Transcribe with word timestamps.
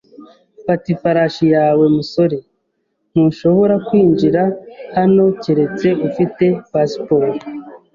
Fata 0.65 0.85
ifarashi 0.95 1.45
yawe, 1.55 1.83
musore. 1.97 2.37
Ntushobora 3.11 3.75
kwinjira 3.87 4.41
hano 4.95 5.23
keretse 5.41 5.87
ufite 6.07 6.45
pasiporo. 6.71 7.31